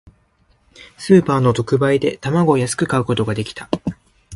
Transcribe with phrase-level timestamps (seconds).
[0.97, 3.69] スーパーの特売で、卵を安く買うことができた。